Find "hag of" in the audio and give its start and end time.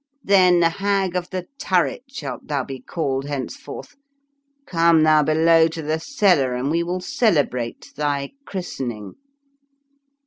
0.63-1.29